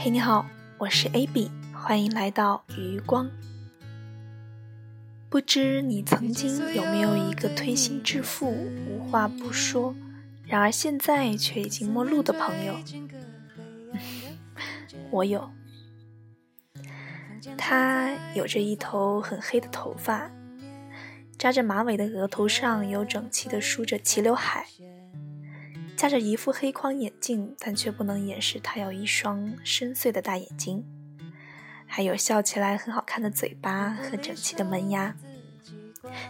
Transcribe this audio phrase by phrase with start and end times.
[0.00, 0.46] 嘿，你好，
[0.78, 3.28] 我是 AB，欢迎来到余光。
[5.28, 8.48] 不知你曾经有没有一个推心置腹、
[8.86, 9.92] 无话不说，
[10.44, 12.76] 然而现在却已经陌路的朋友？
[15.10, 15.50] 我有。
[17.56, 20.30] 他有着一头很黑的头发，
[21.36, 24.68] 扎着马尾的额头上有整齐的梳着齐刘海。
[25.98, 30.84] 架着一副黑框眼镜，但却不能掩饰他有一双深邃的大眼睛，
[31.86, 35.16] 还有笑起来很好看的嘴巴和整齐的门牙。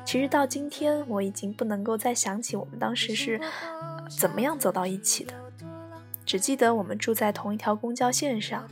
[0.06, 3.38] 其实到今天，我已经不能够再想起我们当时是
[4.08, 5.34] 怎么样走到一起的，
[6.24, 8.66] 只记得我们住在同一条公交线上，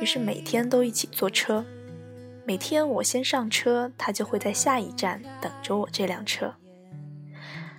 [0.00, 1.64] 于是每天都一起坐车。
[2.44, 6.52] 每天我先上车，他就会在下一站等着我这辆车。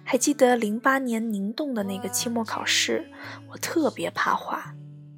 [0.04, 3.10] 还记得零八年宁冻的那个期末考试，
[3.50, 4.74] 我特别怕滑，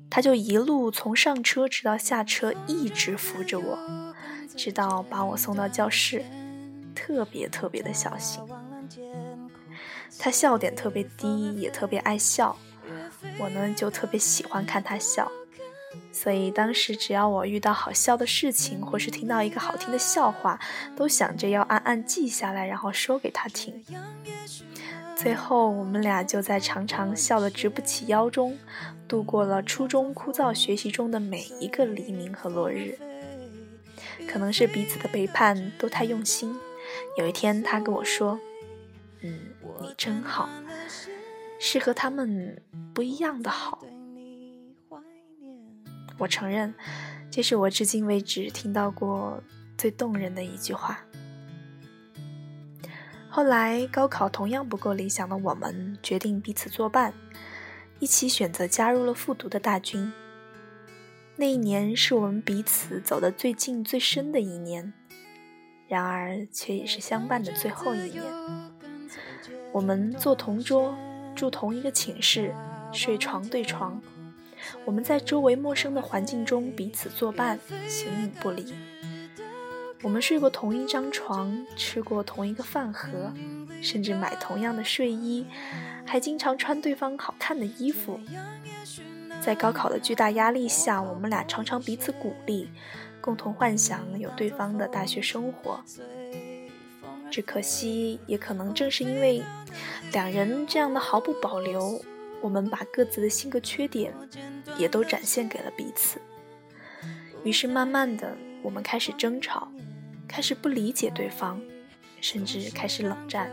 [0.09, 4.13] 他就一路从上车直到下车，一直扶着我，
[4.55, 6.23] 直到把我送到教室，
[6.93, 8.43] 特别特别的小心。
[10.19, 12.55] 他笑点特别低，也特别爱笑，
[13.39, 15.31] 我呢就特别喜欢看他笑，
[16.11, 20.59] 所以当时只要我遇到好笑的事情，或是听到一个好听的笑话，
[20.95, 23.83] 都想着要暗暗记下来，然后说给他听。
[25.15, 28.57] 最后，我们俩就在常常笑得直不起腰中，
[29.07, 32.97] 度过了初中枯燥学习中的每一个黎明和落日。
[34.27, 36.55] 可能是彼此的背叛都太用心。
[37.17, 38.39] 有一天，他跟我说
[39.21, 39.39] ：“嗯，
[39.81, 40.49] 你真好，
[41.59, 42.61] 是和他们
[42.93, 43.79] 不一样的好。”
[46.17, 46.73] 我承认，
[47.31, 49.41] 这是我至今为止听到过
[49.77, 50.99] 最动人的一句话。
[53.29, 57.13] 后来高考同样不够理想的我们，决定彼此作伴，
[57.99, 60.13] 一起选择加入了复读的大军。
[61.35, 64.93] 那一年是我们彼此走得最近最深的一年，
[65.87, 68.23] 然而却也是相伴的最后一年。
[69.71, 70.95] 我们坐同桌，
[71.35, 72.53] 住同一个寝室，
[72.91, 73.99] 睡床对床。
[74.85, 78.73] 我们在周围陌生的环境中彼此作伴，形影不离。
[80.01, 83.33] 我们睡过同一张床，吃过同一个饭盒，
[83.81, 85.45] 甚至买同样的睡衣，
[86.05, 88.19] 还经常穿对方好看的衣服。
[89.41, 92.69] 在高考的巨大压力下，我们俩常常彼此鼓励，
[93.21, 95.79] 共同幻想有对方的大学生活。
[97.31, 99.41] 只可惜，也可能正是因为
[100.11, 101.99] 两人这样的毫不保留，
[102.43, 104.13] 我们把各自的性格缺点
[104.77, 106.19] 也都展现给了彼此。
[107.43, 109.67] 于是，慢慢的，我们开始争吵。
[110.27, 111.61] 开始不理解对方，
[112.19, 113.51] 甚至开始冷战。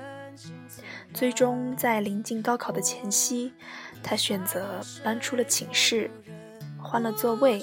[1.12, 3.52] 最终在临近高考的前夕，
[4.02, 6.10] 他选择搬出了寝室，
[6.82, 7.62] 换了座位，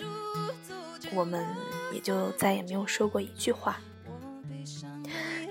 [1.16, 1.44] 我们
[1.92, 3.80] 也就再也没有说过一句话。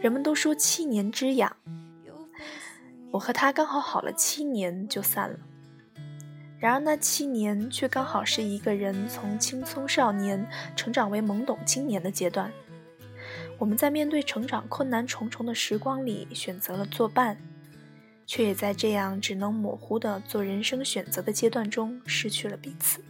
[0.00, 1.56] 人们都说七年之痒，
[3.10, 5.38] 我和他刚好好了七年就散了。
[6.58, 12.50] 然而那七年却刚好是一个人从青葱少年成长为懵懂青年的阶段。
[13.58, 17.38] 我们在面对成长困难重重的时光里选择了作伴，
[18.26, 23.02] 却也在这样只能模糊的做人生选择的阶段中失去了彼此。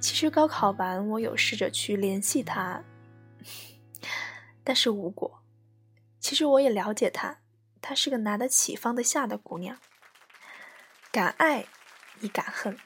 [0.00, 2.82] 其实高考完，我有试着去联系他，
[4.62, 5.40] 但是无果。
[6.20, 7.38] 其实我也了解他，
[7.80, 9.76] 她是个拿得起放得下的姑娘，
[11.12, 11.66] 敢爱
[12.20, 12.76] 亦敢恨。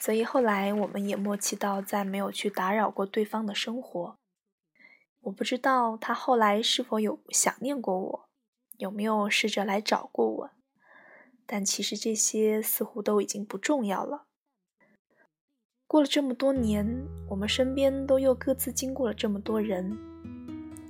[0.00, 4.18] 所以后来我们也默契到再没有去打扰过对方的生活。
[5.22, 8.28] 我不知道他后来是否有想念过我，
[8.76, 10.50] 有没有试着来找过我，
[11.46, 14.26] 但其实这些似乎都已经不重要了。
[15.86, 19.96] 过了这么多年，我们身边都又各自经过了这么多人，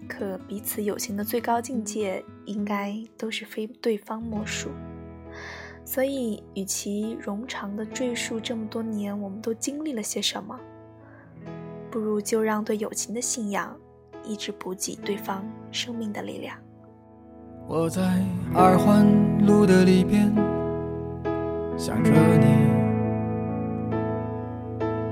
[0.08, 4.70] 可彼此友情的最高境界，应该都是非对方莫属。
[5.84, 10.58] 所以，与其冗长的赘述这么多年我们都经历了些什么，
[11.90, 13.74] 不如就让对友情的信仰。
[14.26, 16.56] 一直补给对方生命的力量。
[17.68, 18.00] 我在
[18.54, 19.06] 二环
[19.46, 20.32] 路的里边
[21.76, 22.10] 想着
[22.40, 22.46] 你，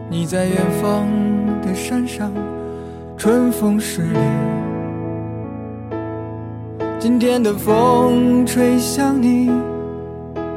[0.08, 1.06] 你在远方
[1.60, 2.32] 的山上，
[3.18, 4.18] 春风十里。
[6.98, 9.50] 今天的风吹向你，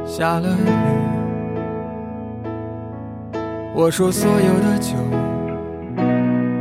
[0.06, 0.70] 下了雨。
[3.74, 4.94] 我说所有的酒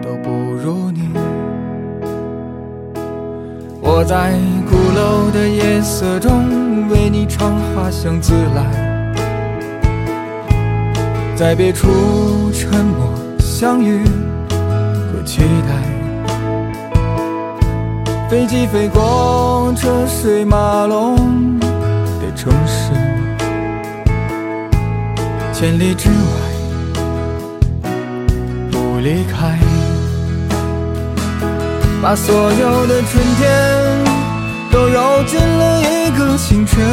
[0.03, 1.11] 都不如你。
[3.81, 4.33] 我在
[4.69, 8.65] 鼓楼的夜色中为你唱花香自来，
[11.37, 13.09] 在别处沉默
[13.39, 15.75] 相遇和期待。
[18.29, 22.91] 飞机飞过车水马龙的城市，
[25.55, 26.15] 千里之外
[28.73, 29.57] 不离开。
[32.03, 33.47] 把所有的春天
[34.71, 36.85] 都揉进了一个清晨，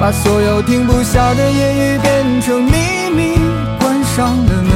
[0.00, 2.72] 把所有停不下的言语变成秘
[3.14, 3.38] 密，
[3.78, 4.72] 关上了门。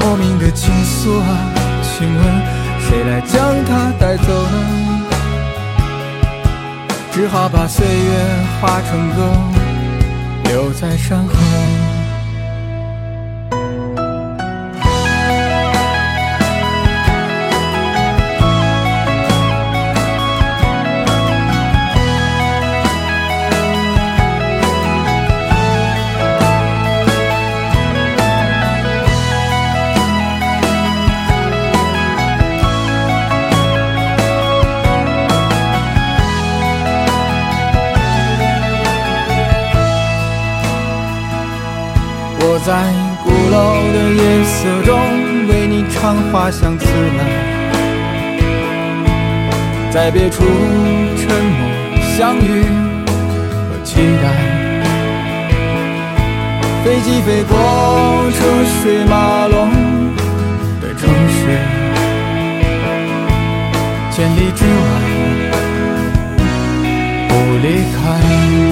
[0.00, 1.24] 莫名的情愫啊，
[1.82, 2.22] 请问
[2.80, 4.91] 谁来将它带走呢？
[7.12, 8.12] 只好把岁月
[8.58, 9.30] 化成歌，
[10.44, 12.01] 留在山河。
[42.64, 42.70] 在
[43.24, 44.96] 鼓楼的夜色中
[45.48, 47.20] 为你唱花香自来，
[49.90, 50.44] 在别处
[51.16, 51.60] 沉默
[52.16, 52.62] 相遇
[53.68, 54.24] 和期待。
[56.84, 57.58] 飞机飞过
[58.30, 59.68] 车水马龙
[60.80, 61.58] 的城市，
[64.12, 64.70] 千里之外
[67.28, 68.71] 不离开。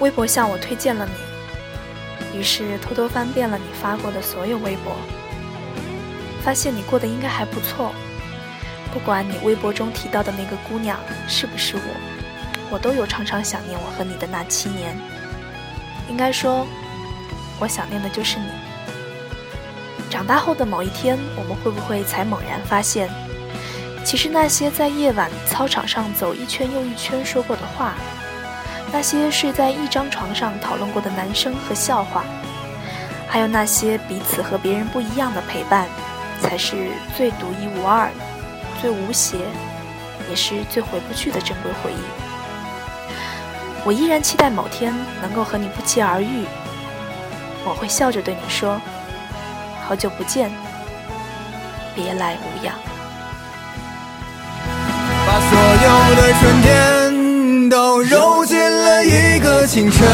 [0.00, 1.06] 微博向我推荐了
[2.32, 4.96] 你，于是偷偷翻遍了你发过的所有微博，
[6.42, 7.92] 发现你过得应该还不错。
[8.92, 10.98] 不管你微博中提到的那个姑娘
[11.28, 11.82] 是不是我，
[12.70, 14.96] 我都有常常想念我和你的那七年。
[16.08, 16.66] 应该说，
[17.60, 18.46] 我想念的就是你。
[20.08, 23.08] 长大后的某一天，我们会不会才猛然发现，
[24.04, 27.94] 其实那些在夜晚操场上走一圈又一圈说过的话。
[28.92, 32.24] 那些睡在一张床上讨论过的男生和笑话，
[33.28, 35.86] 还有那些彼此和别人不一样的陪伴，
[36.42, 38.10] 才是最独一无二、
[38.80, 39.38] 最无邪，
[40.28, 42.02] 也是最回不去的珍贵回忆。
[43.84, 46.44] 我依然期待某天能够和你不期而遇，
[47.64, 48.78] 我会笑着对你说
[49.86, 50.50] ：“好久不见，
[51.94, 52.74] 别来无恙。”
[55.26, 58.59] 把所有的春天都揉进。
[59.10, 60.06] 一个清晨，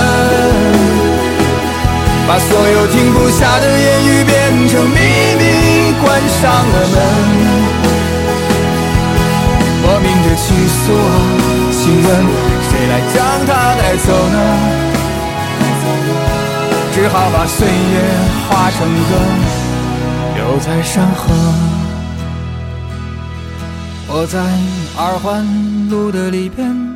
[2.26, 4.98] 把所有停不下的言语变成秘
[5.38, 6.04] 密，关
[6.40, 6.96] 上了门。
[9.82, 11.06] 莫名的情愫啊，
[11.70, 12.08] 请问
[12.68, 14.36] 谁来将它带走呢？
[16.94, 17.72] 只好把岁月
[18.48, 18.78] 化成
[19.10, 19.10] 歌，
[20.36, 21.22] 留在山河。
[24.08, 24.38] 我在
[24.96, 25.46] 二环
[25.90, 26.95] 路的里边。